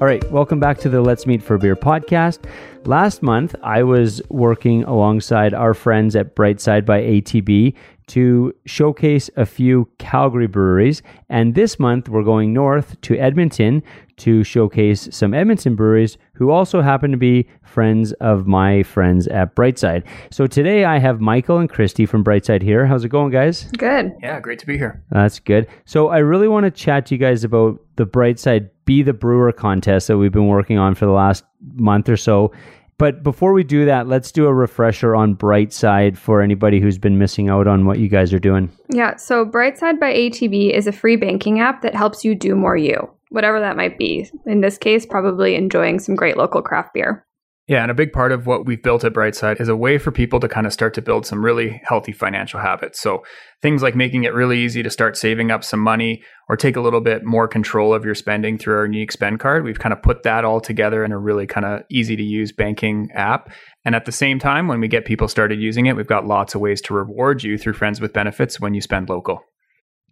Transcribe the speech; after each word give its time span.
All 0.00 0.06
right, 0.06 0.22
welcome 0.30 0.60
back 0.60 0.78
to 0.78 0.88
the 0.88 1.00
Let's 1.00 1.26
Meet 1.26 1.42
for 1.42 1.58
Beer 1.58 1.74
podcast. 1.74 2.48
Last 2.84 3.20
month, 3.20 3.56
I 3.64 3.82
was 3.82 4.22
working 4.28 4.84
alongside 4.84 5.52
our 5.52 5.74
friends 5.74 6.14
at 6.14 6.36
Brightside 6.36 6.86
by 6.86 7.00
ATB 7.02 7.74
to 8.06 8.54
showcase 8.64 9.28
a 9.36 9.44
few 9.44 9.88
Calgary 9.98 10.46
breweries. 10.46 11.02
And 11.28 11.56
this 11.56 11.80
month, 11.80 12.08
we're 12.08 12.22
going 12.22 12.52
north 12.52 12.98
to 13.02 13.18
Edmonton 13.18 13.82
to 14.18 14.44
showcase 14.44 15.08
some 15.10 15.34
Edmonton 15.34 15.74
breweries 15.74 16.16
who 16.32 16.50
also 16.50 16.80
happen 16.80 17.10
to 17.10 17.16
be 17.16 17.48
friends 17.64 18.12
of 18.14 18.46
my 18.46 18.84
friends 18.84 19.26
at 19.28 19.54
Brightside. 19.56 20.04
So 20.30 20.46
today 20.46 20.84
I 20.84 20.98
have 20.98 21.20
Michael 21.20 21.58
and 21.58 21.68
Christy 21.68 22.06
from 22.06 22.22
Brightside 22.24 22.62
here. 22.62 22.86
How's 22.86 23.04
it 23.04 23.08
going, 23.08 23.30
guys? 23.30 23.64
Good. 23.76 24.12
Yeah, 24.22 24.40
great 24.40 24.60
to 24.60 24.66
be 24.66 24.78
here. 24.78 25.02
That's 25.10 25.40
good. 25.40 25.66
So 25.84 26.08
I 26.08 26.18
really 26.18 26.48
want 26.48 26.64
to 26.64 26.70
chat 26.70 27.06
to 27.06 27.14
you 27.14 27.18
guys 27.18 27.44
about 27.44 27.80
the 27.96 28.06
Brightside 28.06 28.70
Be 28.88 29.02
the 29.02 29.12
Brewer 29.12 29.52
contest 29.52 30.08
that 30.08 30.16
we've 30.16 30.32
been 30.32 30.46
working 30.46 30.78
on 30.78 30.94
for 30.94 31.04
the 31.04 31.12
last 31.12 31.44
month 31.74 32.08
or 32.08 32.16
so. 32.16 32.52
But 32.96 33.22
before 33.22 33.52
we 33.52 33.62
do 33.62 33.84
that, 33.84 34.08
let's 34.08 34.32
do 34.32 34.46
a 34.46 34.54
refresher 34.54 35.14
on 35.14 35.36
Brightside 35.36 36.16
for 36.16 36.40
anybody 36.40 36.80
who's 36.80 36.96
been 36.96 37.18
missing 37.18 37.50
out 37.50 37.66
on 37.66 37.84
what 37.84 37.98
you 37.98 38.08
guys 38.08 38.32
are 38.32 38.38
doing. 38.38 38.72
Yeah, 38.90 39.16
so 39.16 39.44
Brightside 39.44 40.00
by 40.00 40.14
ATB 40.14 40.72
is 40.72 40.86
a 40.86 40.92
free 40.92 41.16
banking 41.16 41.60
app 41.60 41.82
that 41.82 41.94
helps 41.94 42.24
you 42.24 42.34
do 42.34 42.56
more 42.56 42.78
you, 42.78 42.96
whatever 43.28 43.60
that 43.60 43.76
might 43.76 43.98
be. 43.98 44.26
In 44.46 44.62
this 44.62 44.78
case, 44.78 45.04
probably 45.04 45.54
enjoying 45.54 45.98
some 45.98 46.16
great 46.16 46.38
local 46.38 46.62
craft 46.62 46.94
beer. 46.94 47.26
Yeah, 47.68 47.82
and 47.82 47.90
a 47.90 47.94
big 47.94 48.14
part 48.14 48.32
of 48.32 48.46
what 48.46 48.64
we've 48.64 48.82
built 48.82 49.04
at 49.04 49.12
Brightside 49.12 49.60
is 49.60 49.68
a 49.68 49.76
way 49.76 49.98
for 49.98 50.10
people 50.10 50.40
to 50.40 50.48
kind 50.48 50.66
of 50.66 50.72
start 50.72 50.94
to 50.94 51.02
build 51.02 51.26
some 51.26 51.44
really 51.44 51.82
healthy 51.84 52.12
financial 52.12 52.58
habits. 52.58 52.98
So 52.98 53.22
things 53.60 53.82
like 53.82 53.94
making 53.94 54.24
it 54.24 54.32
really 54.32 54.58
easy 54.58 54.82
to 54.82 54.88
start 54.88 55.18
saving 55.18 55.50
up 55.50 55.62
some 55.62 55.80
money 55.80 56.22
or 56.48 56.56
take 56.56 56.76
a 56.76 56.80
little 56.80 57.02
bit 57.02 57.26
more 57.26 57.46
control 57.46 57.92
of 57.92 58.06
your 58.06 58.14
spending 58.14 58.56
through 58.56 58.74
our 58.74 58.86
unique 58.86 59.12
spend 59.12 59.38
card. 59.38 59.64
We've 59.64 59.78
kind 59.78 59.92
of 59.92 60.00
put 60.00 60.22
that 60.22 60.46
all 60.46 60.62
together 60.62 61.04
in 61.04 61.12
a 61.12 61.18
really 61.18 61.46
kind 61.46 61.66
of 61.66 61.82
easy 61.90 62.16
to 62.16 62.22
use 62.22 62.52
banking 62.52 63.10
app. 63.12 63.52
And 63.84 63.94
at 63.94 64.06
the 64.06 64.12
same 64.12 64.38
time, 64.38 64.66
when 64.66 64.80
we 64.80 64.88
get 64.88 65.04
people 65.04 65.28
started 65.28 65.60
using 65.60 65.84
it, 65.84 65.94
we've 65.94 66.06
got 66.06 66.26
lots 66.26 66.54
of 66.54 66.62
ways 66.62 66.80
to 66.82 66.94
reward 66.94 67.42
you 67.42 67.58
through 67.58 67.74
friends 67.74 68.00
with 68.00 68.14
benefits 68.14 68.58
when 68.58 68.72
you 68.72 68.80
spend 68.80 69.10
local. 69.10 69.42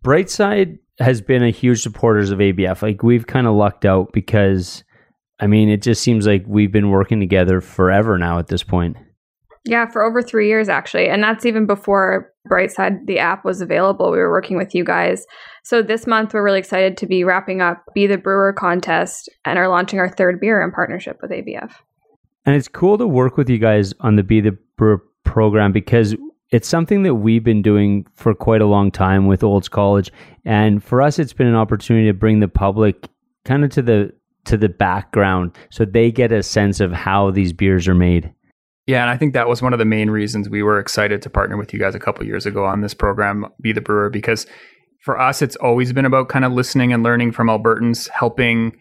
Brightside 0.05 0.77
has 0.99 1.23
been 1.23 1.43
a 1.43 1.51
huge 1.51 1.83
supporters 1.83 2.31
of 2.31 2.39
ABF. 2.39 2.83
Like 2.83 3.03
we've 3.03 3.27
kind 3.27 3.47
of 3.47 3.55
lucked 3.55 3.87
out 3.87 4.13
because 4.13 4.85
I 5.41 5.47
mean, 5.47 5.69
it 5.69 5.83
just 5.83 6.03
seems 6.03 6.27
like 6.27 6.45
we've 6.47 6.73
been 6.73 6.91
working 6.91 7.21
together 7.21 7.61
forever 7.61 8.19
now 8.19 8.39
at 8.39 8.49
this 8.49 8.63
point. 8.63 8.97
Yeah, 9.67 9.91
for 9.91 10.03
over 10.03 10.23
three 10.23 10.49
years 10.49 10.69
actually. 10.69 11.09
And 11.09 11.23
that's 11.23 11.45
even 11.45 11.67
before 11.67 12.33
Brightside, 12.49 13.07
the 13.07 13.19
app 13.19 13.45
was 13.45 13.61
available. 13.61 14.13
We 14.13 14.19
were 14.19 14.31
working 14.31 14.57
with 14.57 14.75
you 14.75 14.85
guys. 14.85 15.27
So 15.65 15.83
this 15.83 16.07
month, 16.07 16.33
we're 16.33 16.45
really 16.45 16.61
excited 16.61 16.97
to 16.99 17.07
be 17.07 17.25
wrapping 17.25 17.61
up 17.61 17.85
Be 17.93 18.07
the 18.07 18.17
Brewer 18.17 18.53
contest 18.53 19.29
and 19.45 19.59
are 19.59 19.69
launching 19.69 19.99
our 19.99 20.09
third 20.09 20.41
beer 20.41 20.63
in 20.63 20.71
partnership 20.71 21.19
with 21.21 21.33
ABF. 21.33 21.73
And 22.45 22.55
it's 22.55 22.69
cool 22.69 22.97
to 22.99 23.07
work 23.09 23.37
with 23.37 23.51
you 23.51 23.59
guys 23.59 23.93
on 24.01 24.15
the 24.15 24.23
Be 24.23 24.41
the 24.41 24.57
Brewer 24.77 25.03
program 25.25 25.73
because 25.73 26.15
it's 26.53 26.69
something 26.69 27.03
that 27.03 27.17
we've 27.17 27.43
been 27.43 27.63
doing 27.63 28.07
for 28.15 28.33
quite 28.35 28.61
a 28.61 28.67
long 28.67 28.93
time 28.93 29.27
with 29.27 29.43
Olds 29.43 29.69
College. 29.69 30.13
And 30.45 30.83
for 30.83 31.03
us, 31.03 31.19
it's 31.19 31.33
been 31.33 31.49
an 31.49 31.57
opportunity 31.57 32.07
to 32.07 32.15
bring 32.15 32.39
the 32.39 32.47
public 32.47 33.09
kind 33.45 33.65
of 33.65 33.71
to 33.73 33.83
the 33.83 34.13
to 34.47 34.57
the 34.57 34.69
background 34.69 35.57
so 35.71 35.85
they 35.85 36.11
get 36.11 36.33
a 36.33 36.43
sense 36.43 36.81
of 36.81 36.93
how 36.93 37.31
these 37.31 37.53
beers 37.53 37.87
are 37.89 37.95
made. 37.95 38.33
Yeah, 38.87 39.03
and 39.03 39.11
I 39.11 39.17
think 39.17 39.35
that 39.35 39.49
was 39.49 39.61
one 39.61 39.73
of 39.73 39.81
the 39.81 39.85
main 39.85 40.11
reasons 40.11 40.49
we 40.49 40.63
were 40.63 40.79
excited 40.79 41.21
to 41.23 41.31
partner 41.31 41.57
with 41.57 41.73
you 41.73 41.81
guys 41.81 41.97
a 41.97 41.99
couple 41.99 42.25
years 42.25 42.47
ago 42.47 42.65
on 42.65 42.83
this 42.83 42.95
program, 42.95 43.47
Be 43.61 43.73
the 43.73 43.81
Brewer, 43.81 44.11
because 44.11 44.47
for 45.03 45.21
us, 45.21 45.43
it's 45.43 45.57
always 45.57 45.93
been 45.93 46.05
about 46.05 46.29
kind 46.29 46.45
of 46.45 46.53
listening 46.53 46.93
and 46.93 47.03
learning 47.03 47.33
from 47.33 47.49
Albertans, 47.49 48.09
helping 48.09 48.77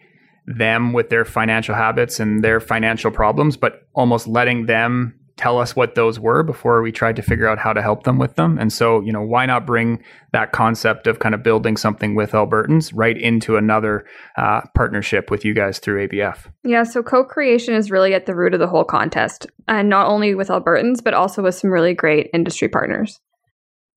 them 0.46 0.92
with 0.92 1.08
their 1.08 1.24
financial 1.24 1.74
habits 1.74 2.20
and 2.20 2.42
their 2.42 2.60
financial 2.60 3.10
problems, 3.10 3.56
but 3.56 3.88
almost 3.94 4.28
letting 4.28 4.66
them 4.66 5.18
tell 5.36 5.58
us 5.58 5.76
what 5.76 5.94
those 5.94 6.18
were 6.18 6.42
before 6.42 6.80
we 6.80 6.90
tried 6.90 7.16
to 7.16 7.22
figure 7.22 7.46
out 7.46 7.58
how 7.58 7.72
to 7.72 7.82
help 7.82 8.04
them 8.04 8.18
with 8.18 8.36
them. 8.36 8.58
And 8.58 8.72
so, 8.72 9.00
you 9.00 9.12
know, 9.12 9.20
why 9.20 9.44
not 9.44 9.66
bring 9.66 10.02
that 10.32 10.52
concept 10.52 11.06
of 11.06 11.18
kind 11.18 11.34
of 11.34 11.42
building 11.42 11.76
something 11.76 12.14
with 12.14 12.32
Albertans 12.32 12.90
right 12.94 13.16
into 13.16 13.56
another 13.56 14.06
uh, 14.38 14.62
partnership 14.74 15.30
with 15.30 15.44
you 15.44 15.52
guys 15.52 15.78
through 15.78 16.08
ABF? 16.08 16.50
Yeah, 16.64 16.84
so 16.84 17.02
co 17.02 17.22
creation 17.22 17.74
is 17.74 17.90
really 17.90 18.14
at 18.14 18.26
the 18.26 18.34
root 18.34 18.54
of 18.54 18.60
the 18.60 18.66
whole 18.66 18.84
contest, 18.84 19.46
and 19.68 19.90
not 19.90 20.06
only 20.08 20.34
with 20.34 20.48
Albertans, 20.48 21.04
but 21.04 21.14
also 21.14 21.42
with 21.42 21.54
some 21.54 21.70
really 21.70 21.94
great 21.94 22.30
industry 22.32 22.68
partners. 22.68 23.20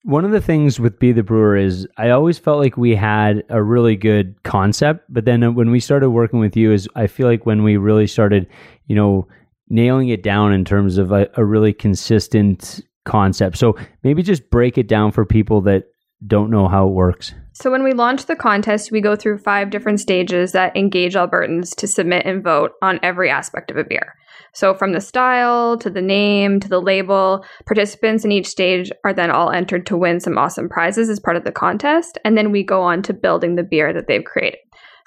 One 0.03 0.23
of 0.23 0.31
the 0.31 0.41
things 0.41 0.79
with 0.79 0.97
Be 0.97 1.11
the 1.11 1.23
Brewer 1.23 1.57
is 1.57 1.85
I 1.97 2.09
always 2.09 2.39
felt 2.39 2.59
like 2.59 2.77
we 2.77 2.95
had 2.95 3.43
a 3.49 3.61
really 3.61 3.97
good 3.97 4.41
concept, 4.43 5.05
but 5.09 5.25
then 5.25 5.55
when 5.55 5.71
we 5.71 5.81
started 5.81 6.09
working 6.09 6.39
with 6.39 6.55
you, 6.55 6.71
is 6.71 6.87
I 6.95 7.07
feel 7.07 7.27
like 7.27 7.45
when 7.45 7.63
we 7.63 7.75
really 7.75 8.07
started, 8.07 8.47
you 8.87 8.95
know, 8.95 9.27
nailing 9.69 10.09
it 10.09 10.23
down 10.23 10.53
in 10.53 10.65
terms 10.65 10.97
of 10.97 11.11
a, 11.11 11.29
a 11.35 11.45
really 11.45 11.73
consistent 11.73 12.81
concept. 13.05 13.57
So 13.57 13.75
maybe 14.03 14.23
just 14.23 14.49
break 14.49 14.77
it 14.77 14.87
down 14.87 15.11
for 15.11 15.25
people 15.25 15.61
that 15.61 15.85
don't 16.25 16.51
know 16.51 16.67
how 16.67 16.87
it 16.87 16.91
works. 16.91 17.33
So, 17.53 17.71
when 17.71 17.83
we 17.83 17.93
launch 17.93 18.25
the 18.25 18.35
contest, 18.35 18.91
we 18.91 19.01
go 19.01 19.15
through 19.15 19.39
five 19.39 19.69
different 19.69 19.99
stages 19.99 20.51
that 20.53 20.75
engage 20.75 21.13
Albertans 21.13 21.75
to 21.75 21.87
submit 21.87 22.25
and 22.25 22.43
vote 22.43 22.71
on 22.81 22.99
every 23.03 23.29
aspect 23.29 23.71
of 23.71 23.77
a 23.77 23.83
beer. 23.83 24.15
So, 24.53 24.73
from 24.73 24.93
the 24.93 25.01
style 25.01 25.77
to 25.77 25.89
the 25.89 26.01
name 26.01 26.59
to 26.61 26.69
the 26.69 26.81
label, 26.81 27.45
participants 27.65 28.25
in 28.25 28.31
each 28.31 28.47
stage 28.47 28.91
are 29.03 29.13
then 29.13 29.29
all 29.29 29.51
entered 29.51 29.85
to 29.87 29.97
win 29.97 30.19
some 30.19 30.37
awesome 30.37 30.69
prizes 30.69 31.09
as 31.09 31.19
part 31.19 31.37
of 31.37 31.43
the 31.43 31.51
contest. 31.51 32.17
And 32.23 32.37
then 32.37 32.51
we 32.51 32.63
go 32.63 32.81
on 32.81 33.01
to 33.03 33.13
building 33.13 33.55
the 33.55 33.63
beer 33.63 33.93
that 33.93 34.07
they've 34.07 34.23
created. 34.23 34.59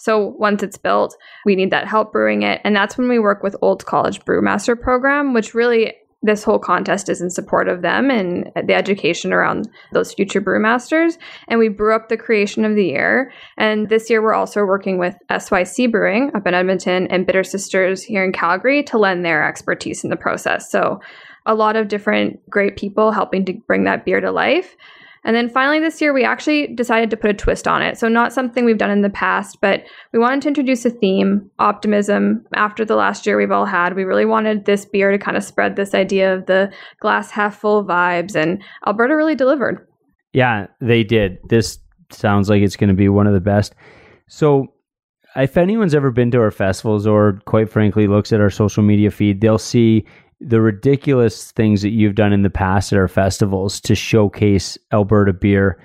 So 0.02 0.34
once 0.36 0.64
it's 0.64 0.76
built, 0.76 1.16
we 1.44 1.54
need 1.54 1.70
that 1.70 1.86
help 1.86 2.10
brewing 2.10 2.42
it. 2.42 2.60
And 2.64 2.74
that's 2.74 2.98
when 2.98 3.08
we 3.08 3.20
work 3.20 3.44
with 3.44 3.54
Old 3.62 3.86
College 3.86 4.20
Brewmaster 4.24 4.78
Program, 4.78 5.32
which 5.32 5.54
really 5.54 5.94
this 6.22 6.42
whole 6.42 6.58
contest 6.58 7.08
is 7.08 7.20
in 7.20 7.30
support 7.30 7.68
of 7.68 7.82
them 7.82 8.10
and 8.10 8.50
the 8.66 8.74
education 8.74 9.32
around 9.32 9.70
those 9.92 10.12
future 10.12 10.40
brewmasters. 10.40 11.18
And 11.46 11.60
we 11.60 11.68
brew 11.68 11.94
up 11.94 12.08
the 12.08 12.16
creation 12.16 12.64
of 12.64 12.74
the 12.74 12.84
year. 12.84 13.32
And 13.56 13.90
this 13.90 14.10
year, 14.10 14.20
we're 14.20 14.34
also 14.34 14.64
working 14.64 14.98
with 14.98 15.14
SYC 15.30 15.92
Brewing 15.92 16.32
up 16.34 16.48
in 16.48 16.54
Edmonton 16.54 17.06
and 17.06 17.24
Bitter 17.24 17.44
Sisters 17.44 18.02
here 18.02 18.24
in 18.24 18.32
Calgary 18.32 18.82
to 18.82 18.98
lend 18.98 19.24
their 19.24 19.44
expertise 19.44 20.02
in 20.02 20.10
the 20.10 20.16
process. 20.16 20.68
So, 20.68 21.00
a 21.46 21.54
lot 21.54 21.76
of 21.76 21.86
different 21.86 22.38
great 22.50 22.76
people 22.76 23.12
helping 23.12 23.44
to 23.44 23.52
bring 23.68 23.84
that 23.84 24.04
beer 24.04 24.20
to 24.20 24.32
life. 24.32 24.76
And 25.24 25.36
then 25.36 25.48
finally, 25.48 25.78
this 25.78 26.00
year, 26.00 26.12
we 26.12 26.24
actually 26.24 26.66
decided 26.74 27.10
to 27.10 27.16
put 27.16 27.30
a 27.30 27.34
twist 27.34 27.68
on 27.68 27.80
it. 27.80 27.96
So, 27.96 28.08
not 28.08 28.32
something 28.32 28.64
we've 28.64 28.78
done 28.78 28.90
in 28.90 29.02
the 29.02 29.10
past, 29.10 29.58
but 29.60 29.84
we 30.12 30.18
wanted 30.18 30.42
to 30.42 30.48
introduce 30.48 30.84
a 30.84 30.90
theme 30.90 31.48
optimism. 31.58 32.44
After 32.54 32.84
the 32.84 32.96
last 32.96 33.24
year 33.24 33.36
we've 33.36 33.52
all 33.52 33.66
had, 33.66 33.94
we 33.94 34.04
really 34.04 34.24
wanted 34.24 34.64
this 34.64 34.84
beer 34.84 35.12
to 35.12 35.18
kind 35.18 35.36
of 35.36 35.44
spread 35.44 35.76
this 35.76 35.94
idea 35.94 36.34
of 36.34 36.46
the 36.46 36.72
glass 37.00 37.30
half 37.30 37.58
full 37.58 37.84
vibes, 37.84 38.34
and 38.34 38.62
Alberta 38.86 39.14
really 39.16 39.36
delivered. 39.36 39.86
Yeah, 40.32 40.66
they 40.80 41.04
did. 41.04 41.38
This 41.48 41.78
sounds 42.10 42.50
like 42.50 42.62
it's 42.62 42.76
going 42.76 42.88
to 42.88 42.94
be 42.94 43.08
one 43.08 43.26
of 43.26 43.34
the 43.34 43.40
best. 43.40 43.74
So, 44.28 44.72
if 45.36 45.56
anyone's 45.56 45.94
ever 45.94 46.10
been 46.10 46.30
to 46.32 46.40
our 46.40 46.50
festivals 46.50 47.06
or, 47.06 47.40
quite 47.46 47.70
frankly, 47.70 48.06
looks 48.06 48.32
at 48.32 48.40
our 48.40 48.50
social 48.50 48.82
media 48.82 49.10
feed, 49.10 49.40
they'll 49.40 49.56
see 49.56 50.04
the 50.44 50.60
ridiculous 50.60 51.50
things 51.52 51.82
that 51.82 51.90
you've 51.90 52.14
done 52.14 52.32
in 52.32 52.42
the 52.42 52.50
past 52.50 52.92
at 52.92 52.98
our 52.98 53.08
festivals 53.08 53.80
to 53.82 53.94
showcase 53.94 54.76
Alberta 54.92 55.32
beer. 55.32 55.82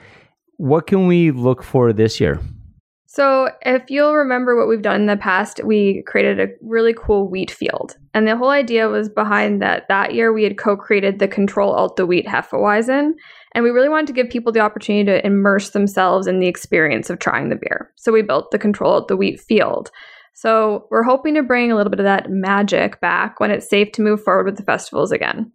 What 0.58 0.88
can 0.88 1.08
we 1.08 1.32
look 1.32 1.64
for 1.64 1.94
this 1.94 2.20
year? 2.20 2.40
So, 3.10 3.50
if 3.62 3.90
you'll 3.90 4.16
remember 4.16 4.56
what 4.56 4.68
we've 4.68 4.82
done 4.82 5.02
in 5.02 5.08
the 5.08 5.18
past, 5.18 5.62
we 5.64 6.04
created 6.06 6.40
a 6.40 6.54
really 6.62 6.94
cool 6.94 7.28
wheat 7.28 7.50
field. 7.50 7.96
And 8.14 8.28
the 8.28 8.36
whole 8.38 8.50
idea 8.50 8.90
was 8.90 9.10
behind 9.10 9.62
that 9.62 9.88
that 9.88 10.14
year 10.14 10.34
we 10.34 10.44
had 10.44 10.58
co 10.58 10.76
created 10.76 11.18
the 11.18 11.28
Control 11.28 11.74
Alt 11.74 11.96
the 11.96 12.06
Wheat 12.06 12.28
Hefeweizen. 12.28 13.14
And 13.54 13.64
we 13.64 13.72
really 13.72 13.90
wanted 13.90 14.08
to 14.08 14.14
give 14.14 14.30
people 14.30 14.52
the 14.52 14.60
opportunity 14.60 15.06
to 15.06 15.26
immerse 15.26 15.72
themselves 15.72 16.28
in 16.28 16.40
the 16.40 16.48
experience 16.48 17.10
of 17.10 17.18
trying 17.18 17.50
the 17.50 17.56
beer. 17.56 17.92
So, 17.96 18.12
we 18.12 18.22
built 18.22 18.52
the 18.52 18.60
Control 18.60 18.94
Alt 18.94 19.08
the 19.08 19.18
Wheat 19.18 19.40
field. 19.40 19.90
So 20.38 20.86
we're 20.92 21.02
hoping 21.02 21.34
to 21.34 21.42
bring 21.42 21.72
a 21.72 21.76
little 21.76 21.90
bit 21.90 22.00
of 22.00 22.04
that 22.04 22.30
magic 22.30 23.02
back 23.02 23.40
when 23.40 23.50
it's 23.50 23.68
safe 23.68 23.92
to 23.94 24.04
move 24.04 24.24
forward 24.24 24.46
with 24.46 24.56
the 24.56 24.62
festivals 24.62 25.12
again. 25.12 25.52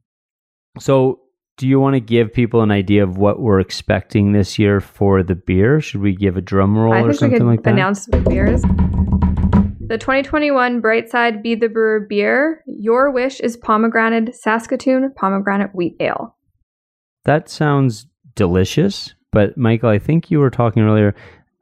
So, 0.81 1.20
do 1.56 1.69
you 1.69 1.79
want 1.79 1.94
to 1.94 2.00
give 2.00 2.32
people 2.32 2.62
an 2.62 2.73
idea 2.73 3.05
of 3.05 3.17
what 3.17 3.38
we're 3.38 3.61
expecting 3.61 4.32
this 4.32 4.58
year 4.58 4.81
for 4.81 5.23
the 5.23 5.37
beer? 5.37 5.81
Should 5.81 6.00
we 6.00 6.17
give 6.17 6.37
a 6.37 6.40
drum 6.40 6.76
roll 6.76 6.94
I 6.94 7.02
or 7.02 7.12
something 7.12 7.46
like 7.46 7.62
that? 7.62 7.75
Announce 7.75 8.06
the 8.06 8.19
beers. 8.23 8.62
The 9.87 9.99
2021 9.99 10.82
Brightside 10.82 11.44
Be 11.44 11.55
the 11.55 11.69
Brewer 11.69 12.00
beer. 12.00 12.64
Your 12.67 13.12
wish 13.12 13.38
is 13.38 13.56
pomegranate 13.56 14.34
Saskatoon 14.34 15.12
pomegranate 15.14 15.76
wheat 15.76 15.94
ale. 16.00 16.37
That 17.25 17.49
sounds 17.49 18.06
delicious. 18.34 19.14
But 19.31 19.56
Michael, 19.56 19.90
I 19.90 20.00
think 20.00 20.29
you 20.29 20.40
were 20.40 20.50
talking 20.50 20.82
earlier 20.82 21.14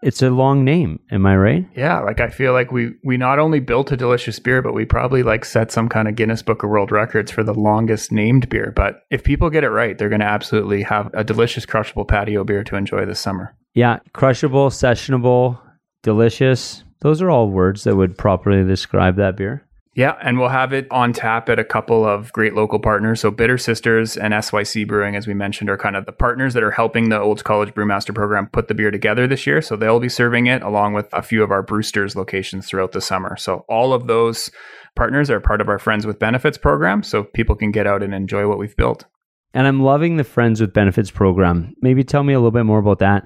it's 0.03 0.23
a 0.23 0.31
long 0.31 0.65
name, 0.65 1.01
am 1.11 1.27
I 1.27 1.37
right? 1.37 1.67
Yeah, 1.77 2.01
like 2.01 2.21
I 2.21 2.29
feel 2.29 2.53
like 2.53 2.73
we 2.73 2.95
we 3.05 3.17
not 3.17 3.39
only 3.39 3.61
built 3.61 3.93
a 3.93 3.97
delicious 3.97 4.39
beer, 4.39 4.63
but 4.63 4.73
we 4.73 4.85
probably 4.85 5.23
like 5.23 5.45
set 5.45 5.71
some 5.71 5.89
kind 5.89 6.09
of 6.09 6.17
Guinness 6.17 6.43
Book 6.43 6.63
of 6.63 6.71
World 6.71 6.91
Records 6.91 7.31
for 7.31 7.43
the 7.43 7.55
longest 7.55 8.11
named 8.11 8.49
beer. 8.49 8.73
But 8.75 9.03
if 9.11 9.25
people 9.25 9.51
get 9.51 9.65
it 9.65 9.71
right, 9.71 9.99
they're 9.99 10.09
going 10.09 10.21
to 10.21 10.27
absolutely 10.27 10.83
have 10.83 11.11
a 11.15 11.25
delicious 11.25 11.67
crushable 11.67 12.05
patio 12.05 12.45
beer 12.45 12.65
to 12.65 12.77
enjoy 12.77 13.05
this 13.05 13.21
summer. 13.21 13.55
Yeah, 13.75 13.99
crushable, 14.13 14.71
sessionable, 14.71 15.61
delicious. 16.03 16.85
Those 17.03 17.23
are 17.23 17.31
all 17.31 17.49
words 17.49 17.85
that 17.85 17.97
would 17.97 18.17
properly 18.17 18.65
describe 18.65 19.17
that 19.17 19.37
beer. 19.37 19.67
Yeah, 19.95 20.17
and 20.23 20.39
we'll 20.39 20.51
have 20.51 20.73
it 20.73 20.87
on 20.93 21.13
tap 21.13 21.49
at 21.49 21.59
a 21.59 21.65
couple 21.65 22.07
of 22.07 22.33
great 22.33 22.55
local 22.55 22.79
partners. 22.79 23.21
So 23.21 23.33
Bitter 23.33 23.59
Sisters 23.59 24.17
and 24.17 24.33
SYC 24.33 24.87
Brewing, 24.87 25.17
as 25.17 25.27
we 25.27 25.35
mentioned, 25.35 25.69
are 25.69 25.77
kind 25.77 25.97
of 25.97 26.07
the 26.07 26.13
partners 26.13 26.55
that 26.55 26.63
are 26.63 26.71
helping 26.71 27.09
the 27.09 27.19
Olds 27.19 27.43
College 27.43 27.75
Brewmaster 27.75 28.15
program 28.15 28.47
put 28.47 28.69
the 28.69 28.75
beer 28.75 28.93
together 28.93 29.27
this 29.27 29.49
year. 29.49 29.61
So 29.61 29.75
they'll 29.75 29.99
be 29.99 30.09
serving 30.09 30.47
it 30.47 30.63
along 30.63 30.93
with 30.95 31.09
a 31.13 31.23
few 31.23 31.43
of 31.43 31.51
our 31.51 31.65
Brewsters 31.65 32.15
locations 32.15 32.69
throughout 32.69 32.93
the 32.93 33.01
summer. 33.01 33.37
So 33.37 33.65
all 33.69 33.93
of 33.93 34.07
those 34.07 34.53
partners 34.95 35.29
are 35.29 35.41
part 35.41 35.61
of 35.61 35.69
our 35.69 35.79
Friends 35.81 36.07
with 36.07 36.21
Benefits 36.21 36.57
program. 36.57 37.03
So 37.03 37.25
people 37.25 37.57
can 37.57 37.73
get 37.73 37.89
out 37.89 38.05
and 38.05 38.15
enjoy 38.15 38.47
what 38.47 38.59
we've 38.59 38.77
built. 38.77 39.07
And 39.53 39.67
I'm 39.67 39.83
loving 39.83 40.19
the 40.19 40.25
Friends 40.25 40.61
with 40.61 40.73
Benefits 40.73 41.11
program. 41.11 41.75
Maybe 41.83 42.05
tell 42.05 42.23
me 42.23 42.33
a 42.33 42.39
little 42.39 42.53
bit 42.53 42.65
more 42.65 42.79
about 42.79 43.01
that. 43.01 43.25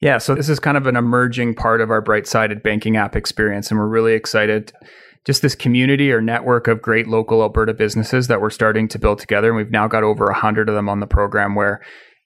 Yeah, 0.00 0.18
so 0.18 0.34
this 0.34 0.48
is 0.48 0.58
kind 0.58 0.76
of 0.76 0.88
an 0.88 0.96
emerging 0.96 1.54
part 1.54 1.80
of 1.80 1.90
our 1.90 2.02
bright 2.02 2.26
sided 2.26 2.62
banking 2.62 2.96
app 2.96 3.16
experience, 3.16 3.70
and 3.70 3.78
we're 3.78 3.86
really 3.86 4.12
excited 4.12 4.72
just 5.24 5.42
this 5.42 5.54
community 5.54 6.12
or 6.12 6.20
network 6.20 6.68
of 6.68 6.82
great 6.82 7.06
local 7.06 7.42
Alberta 7.42 7.74
businesses 7.74 8.28
that 8.28 8.40
we're 8.40 8.50
starting 8.50 8.88
to 8.88 8.98
build 8.98 9.18
together. 9.18 9.48
And 9.48 9.56
we've 9.56 9.70
now 9.70 9.88
got 9.88 10.02
over 10.02 10.26
100 10.26 10.68
of 10.68 10.74
them 10.74 10.88
on 10.88 11.00
the 11.00 11.06
program 11.06 11.54
where 11.54 11.80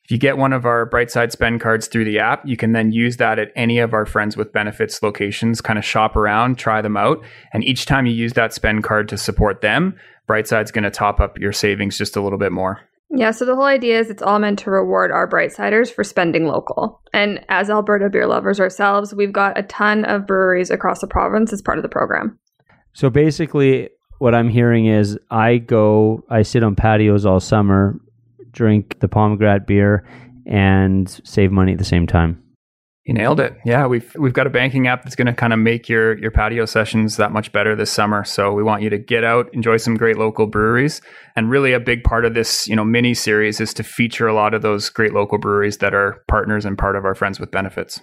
if 0.08 0.12
you 0.12 0.18
get 0.18 0.38
one 0.38 0.54
of 0.54 0.64
our 0.64 0.88
Brightside 0.88 1.32
spend 1.32 1.60
cards 1.60 1.86
through 1.86 2.06
the 2.06 2.18
app, 2.18 2.42
you 2.46 2.56
can 2.56 2.72
then 2.72 2.92
use 2.92 3.18
that 3.18 3.38
at 3.38 3.52
any 3.54 3.78
of 3.78 3.92
our 3.92 4.06
friends 4.06 4.38
with 4.38 4.54
benefits 4.54 5.02
locations, 5.02 5.60
kind 5.60 5.78
of 5.78 5.84
shop 5.84 6.16
around, 6.16 6.56
try 6.56 6.80
them 6.80 6.96
out. 6.96 7.22
And 7.52 7.62
each 7.62 7.84
time 7.84 8.06
you 8.06 8.14
use 8.14 8.32
that 8.32 8.54
spend 8.54 8.84
card 8.84 9.08
to 9.10 9.18
support 9.18 9.60
them, 9.60 9.96
Brightside's 10.26 10.70
going 10.70 10.84
to 10.84 10.90
top 10.90 11.20
up 11.20 11.38
your 11.38 11.52
savings 11.52 11.98
just 11.98 12.16
a 12.16 12.22
little 12.22 12.38
bit 12.38 12.52
more. 12.52 12.80
Yeah, 13.10 13.30
so 13.30 13.44
the 13.44 13.54
whole 13.54 13.64
idea 13.64 14.00
is 14.00 14.10
it's 14.10 14.22
all 14.22 14.38
meant 14.38 14.58
to 14.60 14.70
reward 14.70 15.10
our 15.10 15.28
Brightsiders 15.28 15.90
for 15.90 16.04
spending 16.04 16.46
local. 16.46 17.02
And 17.12 17.44
as 17.50 17.70
Alberta 17.70 18.08
beer 18.10 18.26
lovers 18.26 18.60
ourselves, 18.60 19.14
we've 19.14 19.32
got 19.32 19.58
a 19.58 19.62
ton 19.62 20.04
of 20.06 20.26
breweries 20.26 20.70
across 20.70 21.00
the 21.00 21.06
province 21.06 21.52
as 21.52 21.62
part 21.62 21.78
of 21.78 21.82
the 21.82 21.88
program. 21.88 22.38
So 22.92 23.10
basically, 23.10 23.90
what 24.18 24.34
I'm 24.34 24.48
hearing 24.48 24.86
is 24.86 25.18
I 25.30 25.58
go, 25.58 26.24
I 26.28 26.42
sit 26.42 26.62
on 26.62 26.74
patios 26.74 27.24
all 27.24 27.40
summer, 27.40 27.98
drink 28.50 29.00
the 29.00 29.08
pomegranate 29.08 29.66
beer, 29.66 30.04
and 30.46 31.08
save 31.24 31.52
money 31.52 31.72
at 31.72 31.78
the 31.78 31.84
same 31.84 32.06
time. 32.06 32.42
You 33.04 33.14
nailed 33.14 33.40
it. 33.40 33.56
Yeah, 33.64 33.86
we've 33.86 34.14
we've 34.18 34.34
got 34.34 34.46
a 34.46 34.50
banking 34.50 34.86
app 34.86 35.02
that's 35.02 35.16
going 35.16 35.28
to 35.28 35.32
kind 35.32 35.54
of 35.54 35.58
make 35.58 35.88
your 35.88 36.18
your 36.18 36.30
patio 36.30 36.66
sessions 36.66 37.16
that 37.16 37.32
much 37.32 37.52
better 37.52 37.74
this 37.74 37.90
summer. 37.90 38.22
So 38.22 38.52
we 38.52 38.62
want 38.62 38.82
you 38.82 38.90
to 38.90 38.98
get 38.98 39.24
out, 39.24 39.48
enjoy 39.54 39.78
some 39.78 39.96
great 39.96 40.18
local 40.18 40.46
breweries, 40.46 41.00
and 41.34 41.48
really 41.48 41.72
a 41.72 41.80
big 41.80 42.04
part 42.04 42.26
of 42.26 42.34
this 42.34 42.68
you 42.68 42.76
know 42.76 42.84
mini 42.84 43.14
series 43.14 43.62
is 43.62 43.72
to 43.74 43.82
feature 43.82 44.26
a 44.26 44.34
lot 44.34 44.52
of 44.52 44.60
those 44.60 44.90
great 44.90 45.14
local 45.14 45.38
breweries 45.38 45.78
that 45.78 45.94
are 45.94 46.22
partners 46.28 46.66
and 46.66 46.76
part 46.76 46.96
of 46.96 47.06
our 47.06 47.14
friends 47.14 47.40
with 47.40 47.50
benefits. 47.50 47.98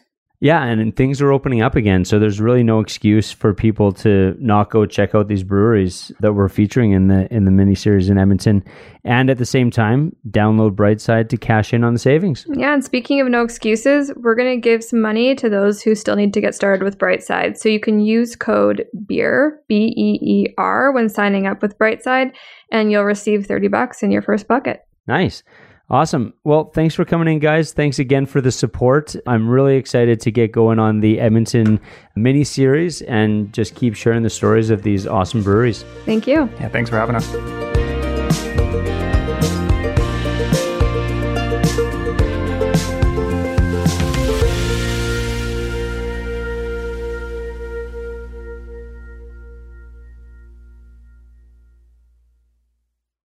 Yeah, 0.45 0.63
and 0.63 0.95
things 0.95 1.23
are 1.23 1.31
opening 1.31 1.63
up 1.63 1.75
again, 1.75 2.05
so 2.05 2.19
there's 2.19 2.39
really 2.39 2.61
no 2.61 2.79
excuse 2.79 3.31
for 3.31 3.51
people 3.51 3.91
to 3.93 4.37
not 4.39 4.69
go 4.69 4.85
check 4.85 5.15
out 5.15 5.27
these 5.27 5.41
breweries 5.41 6.11
that 6.19 6.33
we're 6.33 6.49
featuring 6.49 6.91
in 6.91 7.07
the 7.07 7.27
in 7.33 7.45
the 7.45 7.51
mini 7.51 7.73
series 7.73 8.11
in 8.11 8.19
Edmonton, 8.19 8.63
and 9.03 9.31
at 9.31 9.39
the 9.39 9.45
same 9.47 9.71
time, 9.71 10.15
download 10.29 10.75
Brightside 10.75 11.29
to 11.29 11.37
cash 11.37 11.73
in 11.73 11.83
on 11.83 11.93
the 11.93 11.99
savings. 11.99 12.45
Yeah, 12.53 12.75
and 12.75 12.83
speaking 12.83 13.19
of 13.19 13.27
no 13.27 13.43
excuses, 13.43 14.11
we're 14.17 14.35
going 14.35 14.55
to 14.55 14.61
give 14.61 14.83
some 14.83 15.01
money 15.01 15.33
to 15.33 15.49
those 15.49 15.81
who 15.81 15.95
still 15.95 16.15
need 16.15 16.31
to 16.35 16.41
get 16.41 16.53
started 16.53 16.83
with 16.83 16.99
Brightside. 16.99 17.57
So 17.57 17.67
you 17.67 17.79
can 17.79 17.99
use 17.99 18.35
code 18.35 18.85
BEER 19.07 19.59
B 19.67 19.95
E 19.97 20.19
E 20.21 20.53
R 20.59 20.91
when 20.91 21.09
signing 21.09 21.47
up 21.47 21.63
with 21.63 21.75
Brightside, 21.79 22.33
and 22.71 22.91
you'll 22.91 23.03
receive 23.03 23.47
thirty 23.47 23.67
bucks 23.67 24.03
in 24.03 24.11
your 24.11 24.21
first 24.21 24.47
bucket. 24.47 24.85
Nice. 25.07 25.41
Awesome. 25.89 26.33
Well, 26.43 26.71
thanks 26.73 26.95
for 26.95 27.05
coming 27.05 27.27
in, 27.31 27.39
guys. 27.39 27.71
Thanks 27.71 27.99
again 27.99 28.25
for 28.25 28.41
the 28.41 28.51
support. 28.51 29.15
I'm 29.27 29.47
really 29.47 29.75
excited 29.75 30.19
to 30.21 30.31
get 30.31 30.51
going 30.51 30.79
on 30.79 31.01
the 31.01 31.19
Edmonton 31.19 31.79
mini 32.15 32.43
series 32.43 33.01
and 33.03 33.53
just 33.53 33.75
keep 33.75 33.95
sharing 33.95 34.23
the 34.23 34.29
stories 34.29 34.71
of 34.71 34.81
these 34.81 35.05
awesome 35.05 35.43
breweries. 35.43 35.83
Thank 36.05 36.25
you. 36.25 36.49
Yeah, 36.59 36.69
thanks 36.69 36.89
for 36.89 36.97
having 36.97 37.15
us. 37.15 37.64